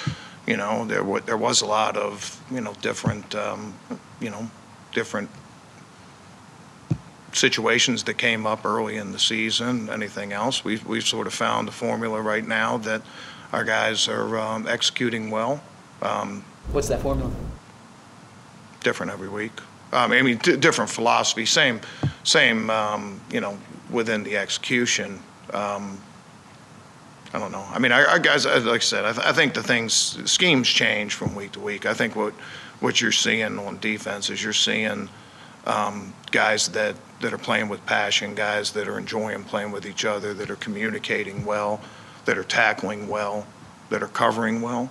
you 0.46 0.56
know 0.56 0.84
there 0.86 1.04
wa- 1.04 1.20
there 1.24 1.36
was 1.36 1.60
a 1.62 1.66
lot 1.66 1.96
of 1.96 2.40
you 2.50 2.60
know 2.60 2.72
different 2.80 3.34
um, 3.34 3.74
you 4.20 4.30
know 4.30 4.48
different 4.92 5.28
situations 7.32 8.04
that 8.04 8.14
came 8.14 8.46
up 8.46 8.64
early 8.64 8.96
in 8.96 9.12
the 9.12 9.18
season. 9.18 9.90
Anything 9.90 10.32
else? 10.32 10.64
We 10.64 10.78
we've 10.86 11.06
sort 11.06 11.26
of 11.26 11.34
found 11.34 11.68
the 11.68 11.72
formula 11.72 12.20
right 12.22 12.46
now 12.46 12.78
that 12.78 13.02
our 13.52 13.64
guys 13.64 14.08
are 14.08 14.38
um, 14.38 14.66
executing 14.66 15.30
well. 15.30 15.62
Um, 16.02 16.44
What's 16.72 16.88
that 16.88 17.00
formula? 17.00 17.30
different 18.82 19.10
every 19.12 19.28
week. 19.28 19.52
Um, 19.92 20.12
I 20.12 20.22
mean, 20.22 20.38
d- 20.38 20.56
different 20.56 20.90
philosophy, 20.90 21.44
same, 21.44 21.80
same, 22.26 22.68
um, 22.70 23.20
you 23.30 23.40
know, 23.40 23.56
within 23.88 24.24
the 24.24 24.36
execution, 24.36 25.20
um, 25.54 25.98
I 27.32 27.38
don't 27.38 27.52
know. 27.52 27.64
I 27.70 27.78
mean, 27.78 27.92
our, 27.92 28.06
our 28.06 28.18
guys, 28.18 28.44
like 28.44 28.66
I 28.66 28.78
said, 28.78 29.04
I, 29.04 29.12
th- 29.12 29.26
I 29.26 29.32
think 29.32 29.54
the 29.54 29.62
things, 29.62 29.94
schemes 30.30 30.68
change 30.68 31.14
from 31.14 31.34
week 31.34 31.52
to 31.52 31.60
week. 31.60 31.86
I 31.86 31.94
think 31.94 32.16
what, 32.16 32.32
what 32.80 33.00
you're 33.00 33.12
seeing 33.12 33.58
on 33.58 33.78
defense 33.78 34.28
is 34.28 34.42
you're 34.42 34.52
seeing 34.52 35.08
um, 35.66 36.12
guys 36.32 36.68
that, 36.70 36.96
that 37.20 37.32
are 37.32 37.38
playing 37.38 37.68
with 37.68 37.84
passion, 37.86 38.34
guys 38.34 38.72
that 38.72 38.88
are 38.88 38.98
enjoying 38.98 39.44
playing 39.44 39.70
with 39.70 39.86
each 39.86 40.04
other, 40.04 40.34
that 40.34 40.50
are 40.50 40.56
communicating 40.56 41.44
well, 41.44 41.80
that 42.24 42.36
are 42.36 42.44
tackling 42.44 43.06
well, 43.06 43.46
that 43.90 44.02
are 44.02 44.08
covering 44.08 44.60
well, 44.62 44.90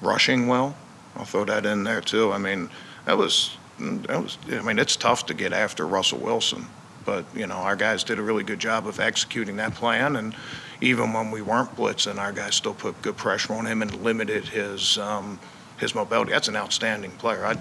rushing 0.00 0.46
well. 0.46 0.74
I'll 1.14 1.26
throw 1.26 1.44
that 1.44 1.66
in 1.66 1.84
there 1.84 2.00
too. 2.00 2.32
I 2.32 2.38
mean, 2.38 2.70
that 3.04 3.18
was, 3.18 3.56
was, 3.78 4.38
I 4.50 4.62
mean, 4.62 4.78
it's 4.78 4.96
tough 4.96 5.26
to 5.26 5.34
get 5.34 5.52
after 5.52 5.86
Russell 5.86 6.18
Wilson. 6.18 6.66
But, 7.04 7.24
you 7.34 7.46
know, 7.46 7.54
our 7.54 7.76
guys 7.76 8.02
did 8.02 8.18
a 8.18 8.22
really 8.22 8.42
good 8.42 8.58
job 8.58 8.86
of 8.86 8.98
executing 8.98 9.56
that 9.56 9.74
plan. 9.74 10.16
And 10.16 10.34
even 10.80 11.12
when 11.12 11.30
we 11.30 11.40
weren't 11.40 11.74
blitzing, 11.76 12.18
our 12.18 12.32
guys 12.32 12.56
still 12.56 12.74
put 12.74 13.00
good 13.00 13.16
pressure 13.16 13.54
on 13.54 13.64
him 13.64 13.80
and 13.80 14.02
limited 14.02 14.48
his, 14.48 14.98
um, 14.98 15.38
his 15.78 15.94
mobility. 15.94 16.32
That's 16.32 16.48
an 16.48 16.56
outstanding 16.56 17.12
player. 17.12 17.46
I 17.46 17.56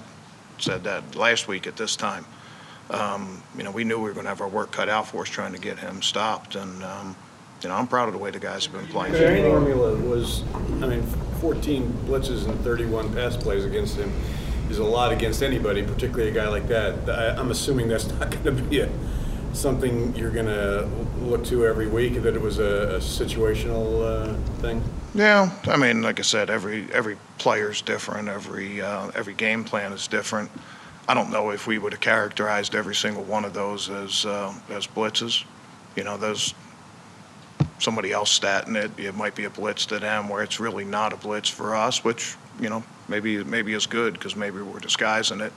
said 0.58 0.84
that 0.86 1.16
last 1.16 1.48
week 1.48 1.68
at 1.68 1.78
this 1.78 1.96
time. 1.96 2.26
Um, 2.90 3.42
you 3.56 3.64
know, 3.64 3.72
we 3.72 3.84
knew 3.84 3.98
we 3.98 4.04
were 4.04 4.14
going 4.14 4.26
to 4.26 4.30
have 4.30 4.42
our 4.42 4.48
work 4.48 4.72
cut 4.72 4.90
out 4.90 5.08
for 5.08 5.22
us 5.22 5.30
trying 5.30 5.54
to 5.54 5.60
get 5.60 5.78
him 5.78 6.02
stopped. 6.02 6.56
And, 6.56 6.84
um, 6.84 7.16
you 7.62 7.70
know, 7.70 7.76
I'm 7.76 7.88
proud 7.88 8.08
of 8.08 8.14
the 8.14 8.20
way 8.20 8.32
the 8.32 8.40
guys 8.40 8.66
have 8.66 8.74
been 8.74 8.88
playing. 8.88 9.14
Formula 9.44 9.96
was, 9.96 10.44
I 10.82 10.88
mean, 10.88 11.04
14 11.40 11.92
blitzes 12.08 12.48
and 12.48 12.60
31 12.62 13.14
pass 13.14 13.38
plays 13.38 13.66
against 13.66 13.96
him 13.98 14.12
is 14.70 14.80
a 14.80 14.84
lot 14.84 15.12
against 15.12 15.44
anybody, 15.44 15.84
particularly 15.84 16.30
a 16.30 16.34
guy 16.34 16.48
like 16.48 16.68
that. 16.68 17.10
I, 17.10 17.40
I'm 17.40 17.52
assuming 17.52 17.88
that's 17.88 18.08
not 18.20 18.32
going 18.44 18.58
to 18.58 18.64
be 18.64 18.80
a, 18.82 18.90
something 19.54 20.16
you're 20.16 20.32
going 20.32 20.46
to 20.46 20.88
look 21.20 21.44
to 21.46 21.66
every 21.66 21.88
week, 21.88 22.22
that 22.22 22.36
it 22.36 22.42
was 22.42 22.60
a, 22.60 22.96
a 22.96 23.00
situational 23.00 24.04
uh, 24.04 24.34
thing? 24.62 24.84
Yeah, 25.14 25.52
I 25.66 25.78
mean, 25.78 26.02
like 26.02 26.20
I 26.20 26.24
said, 26.24 26.50
every 26.50 26.92
every 26.92 27.18
player's 27.38 27.82
different. 27.82 28.28
Every 28.28 28.82
uh, 28.82 29.12
every 29.16 29.34
game 29.34 29.64
plan 29.64 29.94
is 29.94 30.08
different. 30.08 30.52
I 31.08 31.14
don't 31.14 31.30
know 31.30 31.52
if 31.52 31.68
we 31.68 31.78
would 31.78 31.94
have 31.94 32.02
characterized 32.02 32.76
every 32.76 32.96
single 32.96 33.24
one 33.24 33.46
of 33.46 33.54
those 33.54 33.90
as 33.90 34.26
uh, 34.26 34.54
as 34.70 34.88
blitzes. 34.88 35.46
You 35.96 36.04
know, 36.04 36.18
those 36.18 36.54
somebody 37.80 38.12
else 38.12 38.38
statting 38.38 38.76
it. 38.76 38.92
It 39.00 39.16
might 39.16 39.36
be 39.36 39.46
a 39.46 39.50
blitz 39.50 39.86
to 39.88 40.00
them, 40.00 40.28
where 40.28 40.44
it's 40.44 40.60
really 40.60 40.84
not 40.84 41.14
a 41.14 41.18
blitz 41.18 41.50
for 41.50 41.76
us, 41.76 42.04
which 42.04 42.36
you 42.60 42.70
know 42.70 42.84
maybe 43.08 43.44
maybe 43.44 43.74
is 43.74 43.86
good 43.86 44.14
because 44.14 44.36
maybe 44.36 44.62
we're 44.62 44.80
disguising 44.80 45.42
it, 45.42 45.54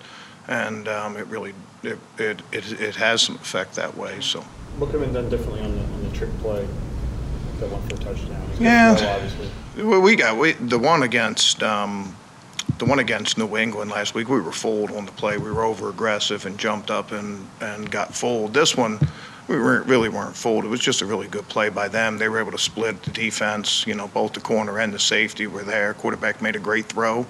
and 0.46 0.88
um, 0.88 1.16
it 1.16 1.26
really 1.26 1.54
it, 1.82 1.98
it 2.18 2.42
it 2.52 2.80
it 2.80 2.96
has 2.96 3.22
some 3.22 3.36
effect 3.36 3.74
that 3.76 3.96
way. 3.96 4.20
So. 4.20 4.44
What 4.78 4.90
could 4.90 5.00
have 5.00 5.12
been 5.12 5.22
done 5.22 5.28
differently 5.28 5.60
on 5.60 5.74
the, 5.74 5.82
on 5.82 6.04
the 6.04 6.16
trick 6.16 6.30
play 6.38 6.64
that 7.58 7.68
went 7.68 7.88
for 7.88 7.96
a 7.96 7.98
touchdown? 7.98 8.40
It's 8.52 8.60
Yeah. 8.60 9.84
Well, 9.84 10.00
we 10.00 10.14
got, 10.14 10.36
we, 10.36 10.52
the 10.52 10.78
one 10.78 11.02
against, 11.02 11.64
um, 11.64 12.14
the 12.78 12.84
one 12.84 13.00
against 13.00 13.38
New 13.38 13.56
England 13.56 13.90
last 13.90 14.14
week, 14.14 14.28
we 14.28 14.40
were 14.40 14.52
fooled 14.52 14.92
on 14.92 15.04
the 15.04 15.10
play. 15.12 15.36
We 15.36 15.50
were 15.50 15.64
over 15.64 15.88
aggressive 15.88 16.46
and 16.46 16.56
jumped 16.58 16.92
up 16.92 17.10
and, 17.10 17.44
and 17.60 17.90
got 17.90 18.14
fooled. 18.14 18.54
This 18.54 18.76
one, 18.76 19.00
we 19.48 19.56
weren't, 19.58 19.86
really 19.86 20.10
weren't 20.10 20.36
fooled. 20.36 20.64
It 20.64 20.68
was 20.68 20.80
just 20.80 21.00
a 21.00 21.06
really 21.06 21.26
good 21.26 21.48
play 21.48 21.70
by 21.70 21.88
them. 21.88 22.18
They 22.18 22.28
were 22.28 22.38
able 22.38 22.52
to 22.52 22.58
split 22.58 23.02
the 23.02 23.10
defense, 23.10 23.86
you 23.86 23.94
know, 23.94 24.08
both 24.08 24.34
the 24.34 24.40
corner 24.40 24.78
and 24.78 24.92
the 24.92 24.98
safety 24.98 25.46
were 25.46 25.64
there. 25.64 25.94
Quarterback 25.94 26.42
made 26.42 26.54
a 26.54 26.60
great 26.60 26.86
throw. 26.86 27.26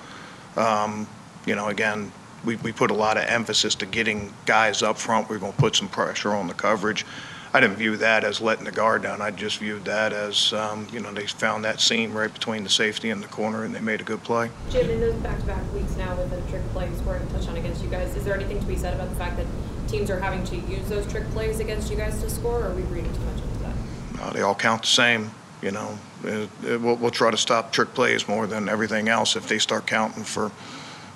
Um, 0.57 1.07
you 1.47 1.55
know, 1.55 1.69
again, 1.69 2.11
we, 2.45 2.57
we 2.57 2.73
put 2.73 2.91
a 2.91 2.95
lot 2.95 3.17
of 3.17 3.25
emphasis 3.25 3.77
to 3.77 3.87
getting 3.87 4.33
guys 4.47 4.83
up 4.83 4.99
front. 4.99 5.29
We 5.29 5.37
are 5.37 5.39
going 5.39 5.53
to 5.53 5.59
put 5.59 5.77
some 5.77 5.89
pressure 5.89 6.33
on 6.33 6.49
the 6.49 6.55
coverage. 6.55 7.07
I 7.55 7.61
didn't 7.61 7.77
view 7.77 7.97
that 7.97 8.25
as 8.25 8.43
letting 8.43 8.67
the 8.67 8.73
guard 8.73 9.03
down. 9.03 9.23
I 9.23 9.31
just 9.31 9.59
viewed 9.59 9.87
that 9.87 10.13
as, 10.13 10.53
um, 10.53 10.87
you 10.93 11.01
know, 11.01 11.13
they 11.13 11.27
found 11.27 11.65
that 11.65 11.81
seam 11.81 12.13
right 12.13 12.33
between 12.33 12.63
the 12.63 12.69
safety 12.69 13.09
and 13.09 13.23
the 13.23 13.29
corner, 13.29 13.65
and 13.65 13.75
they 13.75 13.81
made 13.81 14.03
a 14.03 14.05
good 14.05 14.23
play. 14.23 14.51
Jim, 14.69 14.91
in 14.91 15.01
those 15.01 15.15
back-to-back 15.15 15.73
weeks 15.73 15.97
now 15.97 16.15
with 16.17 16.31
the 16.31 16.43
trick 16.51 16.63
play 16.73 16.91
scoring 16.97 17.23
a 17.23 17.27
touchdown 17.33 17.57
against 17.57 17.83
you 17.83 17.89
guys, 17.89 18.15
is 18.15 18.25
there 18.25 18.35
anything 18.35 18.61
to 18.61 18.67
be 18.67 18.77
said 18.77 18.93
about 18.93 19.09
the 19.09 19.17
fact 19.17 19.39
that 19.39 19.47
teams 19.89 20.11
are 20.11 20.21
having 20.21 20.45
to 20.45 20.57
use 20.57 20.89
those 20.89 21.07
trick 21.11 21.25
plays 21.31 21.61
against 21.61 21.91
you 21.91 21.97
guys 21.97 22.21
to 22.23 22.31
score, 22.31 22.61
or 22.63 22.67
are 22.69 22.75
we 22.75 22.83
reading 22.83 23.13
too 23.13 23.21
much 23.21 23.43
into 23.43 23.59
that? 23.65 24.23
Uh, 24.23 24.33
they 24.33 24.43
all 24.43 24.55
count 24.55 24.83
the 24.83 24.89
same, 24.89 25.31
you 25.63 25.71
know. 25.71 25.99
It- 26.25 26.49
it- 26.65 26.81
we'll, 26.81 26.97
we'll 26.97 27.11
try 27.11 27.31
to 27.31 27.37
stop 27.37 27.73
trick 27.73 27.95
plays 27.95 28.29
more 28.29 28.47
than 28.47 28.69
everything 28.69 29.09
else. 29.09 29.37
If 29.37 29.49
they 29.49 29.59
start 29.59 29.87
counting 29.87 30.25
for, 30.25 30.51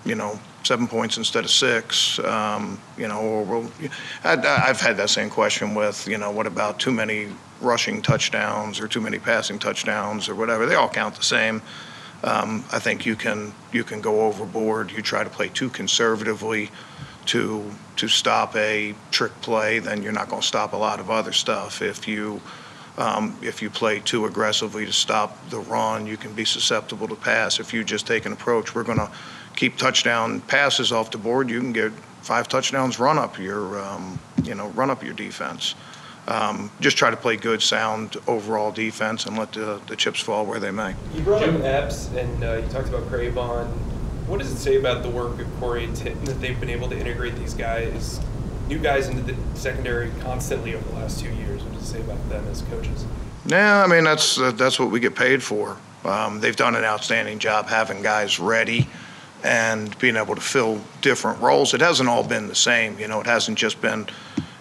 you 0.05 0.15
know, 0.15 0.39
seven 0.65 0.87
points 0.87 1.17
instead 1.19 1.45
of 1.45 1.51
six, 1.51 2.19
um, 2.21 2.81
you 2.97 3.09
know, 3.09 3.21
or 3.21 3.43
we'll, 3.45 3.71
I, 4.25 4.37
I've 4.69 4.81
had 4.81 4.97
that 4.97 5.11
same 5.11 5.29
question 5.29 5.75
with, 5.75 6.07
you 6.09 6.19
know, 6.19 6.31
what 6.31 6.47
about 6.47 6.79
too 6.79 6.93
many 6.93 7.29
rushing 7.61 8.01
touchdowns 8.03 8.81
or 8.81 8.89
too 8.89 9.01
many 9.01 9.19
passing 9.19 9.59
touchdowns 9.59 10.29
or 10.29 10.35
whatever? 10.35 10.67
They 10.67 10.77
all 10.77 10.89
count 10.89 11.17
the 11.17 11.23
same. 11.25 11.61
Um, 12.25 12.65
I 12.71 12.79
think 12.79 13.05
you 13.05 13.17
can 13.17 13.53
you 13.73 13.83
can 13.83 14.01
go 14.01 14.21
overboard. 14.23 14.93
You 14.93 15.03
try 15.03 15.25
to 15.25 15.31
play 15.31 15.49
too 15.49 15.69
conservatively 15.71 16.71
to 17.27 17.71
to 17.97 18.09
stop 18.09 18.57
a 18.57 18.95
trick 19.11 19.33
play, 19.43 19.79
then 19.79 20.03
you're 20.03 20.13
not 20.13 20.29
going 20.29 20.43
to 20.43 20.49
stop 20.49 20.73
a 20.73 20.77
lot 20.77 20.99
of 20.99 21.11
other 21.11 21.33
stuff. 21.33 21.83
If 21.83 22.09
you 22.09 22.41
um, 22.99 23.37
if 23.43 23.63
you 23.63 23.71
play 23.71 24.01
too 24.01 24.27
aggressively 24.27 24.85
to 24.87 24.93
stop 24.93 25.49
the 25.51 25.61
run, 25.61 26.07
you 26.07 26.17
can 26.17 26.33
be 26.35 26.45
susceptible 26.45 27.09
to 27.09 27.17
pass. 27.17 27.59
If 27.59 27.73
you 27.73 27.85
just 27.85 28.07
take 28.07 28.27
an 28.27 28.33
approach, 28.33 28.75
we're 28.75 28.83
going 28.83 28.99
to 28.99 29.11
keep 29.57 29.77
touchdown 29.77 30.41
passes 30.43 30.93
off 30.93 31.11
the 31.11 31.19
board. 31.19 31.49
You 31.49 31.61
can 31.61 31.73
get 31.73 31.93
five 32.23 32.49
touchdowns, 32.49 32.99
run 32.99 33.19
up 33.19 33.39
your 33.39 33.81
um, 33.81 34.19
you 34.45 34.55
know 34.55 34.69
run 34.69 34.91
up 34.91 35.03
your 35.03 35.15
defense. 35.15 35.75
Um, 36.29 36.71
just 36.81 36.97
try 36.97 37.11
to 37.11 37.17
play 37.17 37.37
good, 37.37 37.61
sound 37.61 38.17
overall 38.29 38.71
defense, 38.71 39.27
and 39.27 39.37
let 39.37 39.53
the, 39.53 39.81
the 39.89 39.97
chips 39.97 40.21
fall 40.21 40.47
where 40.47 40.61
they 40.61 40.71
may. 40.71 40.95
You 41.15 41.23
brought 41.23 41.43
Epps 41.43 42.09
and 42.15 42.45
uh, 42.45 42.59
you 42.59 42.69
talked 42.69 42.89
about 42.89 43.03
Cre'Von. 43.11 43.92
What 44.27 44.39
does 44.39 44.53
it 44.53 44.59
say 44.59 44.77
about 44.77 45.03
the 45.03 45.11
work 45.11 45.41
of 45.41 45.47
Cory 45.59 45.85
and 45.85 45.97
Titten 45.97 46.25
that 46.27 46.41
they've 46.41 46.59
been 46.59 46.71
able 46.71 46.89
to 46.89 46.99
integrate 46.99 47.35
these 47.37 47.55
guys, 47.55 48.21
new 48.69 48.79
guys 48.79 49.09
into 49.09 49.23
the 49.23 49.37
secondary 49.55 50.11
constantly 50.21 50.75
over 50.75 50.89
the 50.89 50.95
last 50.95 51.21
two 51.21 51.31
years? 51.31 51.63
What 51.63 51.75
does 51.75 51.83
it 51.83 51.87
say 51.87 52.01
about 52.01 52.29
them 52.29 52.47
as 52.49 52.63
coaches? 52.63 53.05
Yeah, 53.47 53.83
I 53.83 53.89
mean 53.89 54.05
that's 54.05 54.39
uh, 54.39 54.53
that's 54.53 54.79
what 54.79 54.91
we 54.91 55.01
get 55.01 55.17
paid 55.17 55.43
for. 55.43 55.77
Um, 56.05 56.41
they've 56.41 56.57
done 56.57 56.77
an 56.77 56.85
outstanding 56.85 57.39
job 57.41 57.67
having 57.67 58.03
guys 58.03 58.39
ready 58.39 58.89
and 59.45 59.97
being 59.99 60.17
able 60.17 60.37
to 60.37 60.41
fill 60.41 60.81
different 61.01 61.41
roles. 61.41 61.75
It 61.75 61.81
hasn't 61.81 62.09
all 62.09 62.23
been 62.23 62.47
the 62.47 62.55
same, 62.55 62.99
you 62.99 63.09
know. 63.09 63.21
It 63.21 63.27
hasn't 63.27 63.59
just 63.59 63.81
been, 63.81 64.07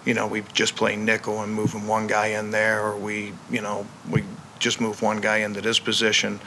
you 0.06 0.16
know, 0.16 0.26
we 0.28 0.44
just 0.54 0.76
play 0.76 0.96
nickel 0.96 1.42
and 1.44 1.54
moving 1.54 1.86
one 1.86 2.08
guy 2.08 2.28
in 2.28 2.50
there, 2.50 2.82
or 2.84 2.98
we, 2.98 3.34
you 3.52 3.62
know, 3.62 3.86
we 4.10 4.24
just 4.58 4.82
move 4.82 5.02
one 5.02 5.22
guy 5.22 5.38
into 5.38 5.62
this 5.62 5.80
position. 5.80 6.40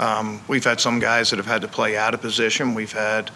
Um, 0.00 0.40
we've 0.48 0.64
had 0.64 0.80
some 0.80 0.98
guys 0.98 1.28
that 1.28 1.36
have 1.36 1.46
had 1.46 1.60
to 1.60 1.68
play 1.68 1.94
out 1.94 2.14
of 2.14 2.22
position. 2.22 2.74
We've 2.74 2.92
had 2.92 3.30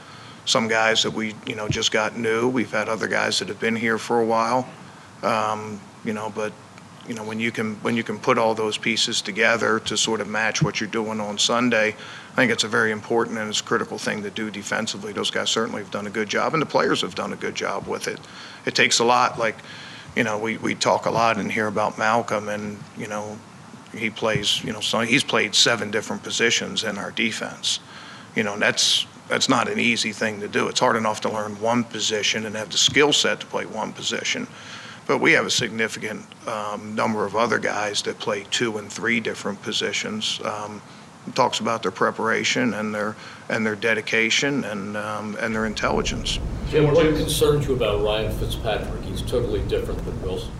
some 0.47 0.66
guys 0.66 1.02
that 1.02 1.11
we, 1.11 1.35
you 1.47 1.54
know, 1.54 1.68
just 1.68 1.92
got 1.92 2.16
new. 2.16 2.49
We've 2.49 2.71
had 2.71 2.88
other 2.88 3.06
guys 3.06 3.38
that 3.38 3.49
have 3.49 3.61
been 3.61 3.76
here 3.76 3.99
for 3.99 4.18
a 4.21 4.25
while. 4.25 4.66
Um, 5.23 5.78
you 6.06 6.14
know, 6.14 6.33
but 6.35 6.54
you 7.06 7.12
know, 7.14 7.23
when 7.23 7.38
you 7.38 7.52
can 7.52 7.75
when 7.76 7.97
you 7.97 8.02
can 8.02 8.18
put 8.18 8.38
all 8.38 8.54
those 8.54 8.78
pieces 8.78 9.21
together 9.21 9.78
to 9.80 9.94
sort 9.94 10.23
of 10.23 10.26
match 10.26 10.62
what 10.62 10.80
you're 10.80 10.88
doing 10.88 11.21
on 11.21 11.37
Sunday, 11.37 11.88
I 12.33 12.35
think 12.35 12.50
it's 12.50 12.64
a 12.64 12.68
very 12.68 12.92
important 12.92 13.37
and 13.37 13.50
it's 13.50 13.61
a 13.61 13.64
critical 13.64 13.99
thing 13.99 14.23
to 14.23 14.30
do 14.30 14.50
defensively. 14.50 15.12
Those 15.12 15.30
guys 15.30 15.50
certainly 15.50 15.83
have 15.83 15.90
done 15.90 16.06
a 16.06 16.11
good 16.11 16.30
job, 16.30 16.54
and 16.54 16.62
the 16.62 16.66
players 16.66 17.02
have 17.02 17.14
done 17.14 17.35
a 17.35 17.37
good 17.37 17.54
job 17.54 17.87
with 17.87 18.09
it. 18.09 18.21
It 18.64 18.75
takes 18.75 19.00
a 19.00 19.04
lot. 19.04 19.38
Like, 19.38 19.56
you 20.16 20.25
know, 20.25 20.38
we, 20.38 20.56
we 20.56 20.75
talk 20.75 21.04
a 21.04 21.11
lot 21.11 21.37
and 21.37 21.52
hear 21.52 21.66
about 21.66 21.99
Malcolm, 21.99 22.49
and 22.49 22.78
you 22.97 23.06
know, 23.06 23.38
he 23.96 24.10
plays. 24.10 24.62
You 24.62 24.72
know, 24.72 24.80
so 24.80 25.00
he's 25.00 25.24
played 25.24 25.54
seven 25.54 25.90
different 25.90 26.22
positions 26.22 26.84
in 26.84 26.98
our 26.98 27.10
defense. 27.10 27.80
You 28.34 28.42
know, 28.42 28.58
that's 28.58 29.06
that's 29.28 29.48
not 29.48 29.68
an 29.68 29.78
easy 29.78 30.12
thing 30.12 30.40
to 30.40 30.48
do. 30.48 30.68
It's 30.68 30.80
hard 30.80 30.96
enough 30.96 31.20
to 31.22 31.30
learn 31.30 31.60
one 31.60 31.84
position 31.84 32.46
and 32.46 32.56
have 32.56 32.70
the 32.70 32.78
skill 32.78 33.12
set 33.12 33.40
to 33.40 33.46
play 33.46 33.64
one 33.66 33.92
position. 33.92 34.46
But 35.06 35.18
we 35.18 35.32
have 35.32 35.46
a 35.46 35.50
significant 35.50 36.24
um, 36.48 36.94
number 36.94 37.24
of 37.24 37.36
other 37.36 37.58
guys 37.58 38.02
that 38.02 38.18
play 38.18 38.46
two 38.50 38.78
and 38.78 38.90
three 38.90 39.20
different 39.20 39.60
positions. 39.62 40.40
Um, 40.44 40.80
talks 41.34 41.60
about 41.60 41.82
their 41.82 41.90
preparation 41.90 42.74
and 42.74 42.94
their 42.94 43.16
and 43.48 43.64
their 43.64 43.76
dedication 43.76 44.64
and 44.64 44.96
um, 44.96 45.36
and 45.40 45.54
their 45.54 45.66
intelligence. 45.66 46.38
Jim, 46.68 46.90
what 46.92 47.06
concerns 47.16 47.66
you 47.66 47.74
about 47.74 48.02
Ryan 48.02 48.32
Fitzpatrick? 48.38 49.02
He's 49.04 49.22
totally 49.22 49.60
different 49.68 50.04
than 50.04 50.20
Wilson. 50.22 50.50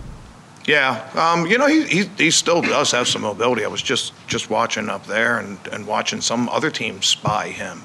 Yeah, 0.65 1.07
um, 1.13 1.45
you 1.45 1.57
know 1.57 1.67
he, 1.67 1.83
he 1.85 2.03
he 2.17 2.31
still 2.31 2.61
does 2.61 2.91
have 2.91 3.07
some 3.07 3.21
mobility. 3.21 3.63
I 3.63 3.67
was 3.67 3.83
just 3.83 4.13
just 4.27 4.49
watching 4.49 4.89
up 4.89 5.05
there 5.05 5.39
and 5.39 5.59
and 5.71 5.85
watching 5.85 6.21
some 6.21 6.49
other 6.49 6.71
teams 6.71 7.05
spy 7.05 7.49
him. 7.49 7.81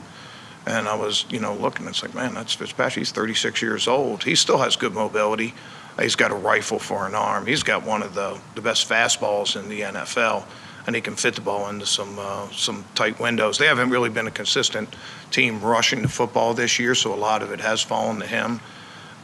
And 0.67 0.87
I 0.87 0.95
was, 0.95 1.25
you 1.31 1.41
know, 1.41 1.55
looking. 1.55 1.87
It's 1.87 2.03
like, 2.03 2.15
man, 2.15 2.35
that's 2.35 2.53
Fitzpatrick. 2.53 3.01
He's 3.01 3.13
36 3.13 3.63
years 3.63 3.89
old. 3.89 4.23
He 4.23 4.35
still 4.35 4.59
has 4.59 4.77
good 4.77 4.93
mobility. 4.93 5.55
He's 5.99 6.17
got 6.17 6.31
a 6.31 6.35
rifle 6.35 6.79
for 6.79 7.07
an 7.07 7.15
arm. 7.15 7.47
He's 7.47 7.63
got 7.63 7.85
one 7.85 8.03
of 8.03 8.15
the, 8.15 8.39
the 8.55 8.61
best 8.61 8.89
fastballs 8.89 9.61
in 9.61 9.69
the 9.69 9.81
NFL, 9.81 10.45
and 10.87 10.95
he 10.95 11.03
can 11.03 11.15
fit 11.15 11.35
the 11.35 11.41
ball 11.41 11.69
into 11.69 11.87
some 11.87 12.19
uh, 12.19 12.49
some 12.51 12.85
tight 12.95 13.19
windows. 13.21 13.59
They 13.59 13.67
haven't 13.67 13.91
really 13.91 14.09
been 14.09 14.27
a 14.27 14.31
consistent 14.31 14.95
team 15.31 15.61
rushing 15.61 16.03
the 16.03 16.09
football 16.09 16.55
this 16.55 16.79
year, 16.79 16.95
so 16.95 17.13
a 17.13 17.17
lot 17.17 17.43
of 17.43 17.53
it 17.53 17.61
has 17.61 17.83
fallen 17.83 18.21
to 18.21 18.27
him. 18.27 18.61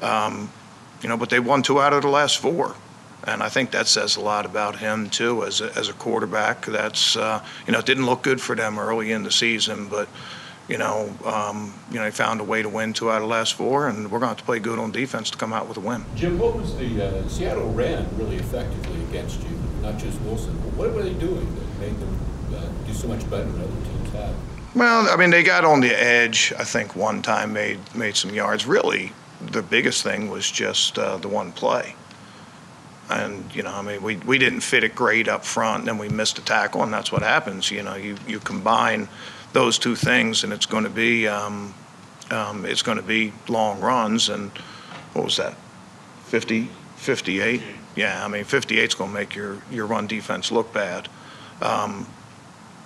Um, 0.02 0.50
you 1.02 1.08
know, 1.08 1.16
but 1.16 1.30
they 1.30 1.40
won 1.40 1.62
two 1.62 1.80
out 1.80 1.92
of 1.92 2.02
the 2.02 2.08
last 2.08 2.38
four, 2.38 2.74
And 3.26 3.42
I 3.42 3.48
think 3.48 3.72
that 3.72 3.88
says 3.88 4.16
a 4.16 4.20
lot 4.20 4.46
about 4.46 4.76
him, 4.76 5.10
too, 5.10 5.44
as 5.44 5.60
a, 5.60 5.76
as 5.76 5.88
a 5.88 5.92
quarterback. 5.92 6.64
That's, 6.64 7.16
uh, 7.16 7.44
you 7.66 7.72
know, 7.72 7.80
it 7.80 7.86
didn't 7.86 8.06
look 8.06 8.22
good 8.22 8.40
for 8.40 8.54
them 8.54 8.78
early 8.78 9.10
in 9.10 9.24
the 9.24 9.32
season, 9.32 9.88
but, 9.88 10.08
you 10.68 10.78
know, 10.78 11.12
um, 11.24 11.74
you 11.90 11.96
know, 11.96 12.04
they 12.04 12.12
found 12.12 12.40
a 12.40 12.44
way 12.44 12.62
to 12.62 12.68
win 12.68 12.92
two 12.92 13.10
out 13.10 13.16
of 13.16 13.22
the 13.22 13.28
last 13.28 13.54
four, 13.54 13.88
and 13.88 14.04
we're 14.04 14.20
going 14.20 14.22
to 14.22 14.28
have 14.28 14.36
to 14.36 14.44
play 14.44 14.60
good 14.60 14.78
on 14.78 14.92
defense 14.92 15.28
to 15.30 15.38
come 15.38 15.52
out 15.52 15.68
with 15.68 15.76
a 15.76 15.80
win. 15.80 16.04
Jim, 16.14 16.38
what 16.38 16.54
was 16.54 16.76
the, 16.76 17.04
uh, 17.04 17.28
Seattle 17.28 17.72
ran 17.72 18.06
really 18.16 18.36
effectively 18.36 19.02
against 19.10 19.42
you, 19.42 19.58
not 19.82 19.98
just 19.98 20.20
Wilson. 20.22 20.56
But 20.62 20.74
what 20.74 20.94
were 20.94 21.02
they 21.02 21.14
doing 21.14 21.52
that 21.56 21.80
made 21.80 21.98
them 21.98 22.20
uh, 22.54 22.86
do 22.86 22.94
so 22.94 23.08
much 23.08 23.28
better 23.28 23.50
than 23.50 23.60
other 23.60 23.84
teams 23.84 24.10
have? 24.12 24.34
Well, 24.76 25.08
I 25.08 25.16
mean, 25.16 25.30
they 25.30 25.42
got 25.42 25.64
on 25.64 25.80
the 25.80 26.00
edge, 26.00 26.52
I 26.58 26.64
think, 26.64 26.94
one 26.94 27.22
time, 27.22 27.52
made, 27.52 27.80
made 27.94 28.14
some 28.14 28.32
yards. 28.32 28.66
Really, 28.66 29.12
the 29.40 29.62
biggest 29.62 30.04
thing 30.04 30.30
was 30.30 30.48
just 30.48 30.96
uh, 30.96 31.16
the 31.16 31.28
one 31.28 31.50
play. 31.50 31.96
And, 33.08 33.54
you 33.54 33.62
know, 33.62 33.72
I 33.72 33.82
mean, 33.82 34.02
we, 34.02 34.16
we 34.16 34.38
didn't 34.38 34.60
fit 34.60 34.82
it 34.82 34.94
great 34.94 35.28
up 35.28 35.44
front, 35.44 35.80
and 35.80 35.88
then 35.88 35.98
we 35.98 36.08
missed 36.08 36.38
a 36.38 36.42
tackle, 36.44 36.82
and 36.82 36.92
that's 36.92 37.12
what 37.12 37.22
happens. 37.22 37.70
You 37.70 37.82
know, 37.82 37.94
you, 37.94 38.16
you 38.26 38.40
combine 38.40 39.08
those 39.52 39.78
two 39.78 39.94
things, 39.94 40.42
and 40.42 40.52
it's 40.52 40.66
going 40.66 40.84
to 40.84 40.90
be, 40.90 41.28
um, 41.28 41.72
um, 42.30 42.64
it's 42.64 42.82
going 42.82 42.98
to 42.98 43.04
be 43.04 43.32
long 43.48 43.80
runs, 43.80 44.28
and 44.28 44.50
what 45.12 45.24
was 45.24 45.36
that, 45.36 45.54
50, 46.24 46.68
58? 46.96 47.62
Yeah, 47.94 48.24
I 48.24 48.28
mean, 48.28 48.44
58's 48.44 48.94
going 48.96 49.10
to 49.10 49.14
make 49.14 49.34
your, 49.34 49.58
your 49.70 49.86
run 49.86 50.06
defense 50.06 50.50
look 50.50 50.72
bad. 50.72 51.08
Um, 51.62 52.06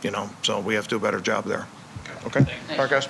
You 0.02 0.10
know, 0.10 0.30
so 0.42 0.60
we 0.60 0.74
have 0.76 0.84
to 0.84 0.90
do 0.90 0.96
a 0.96 1.00
better 1.00 1.20
job 1.20 1.44
there. 1.44 1.66
Okay? 2.26 2.40
All 2.70 2.78
right, 2.78 2.90
guys. 2.90 3.08